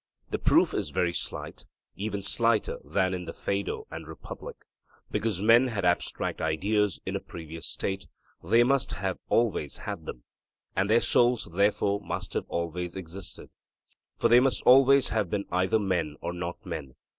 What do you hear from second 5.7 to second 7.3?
abstract ideas in a